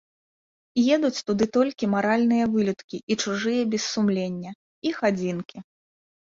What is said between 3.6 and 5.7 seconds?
без сумлення, іх адзінкі.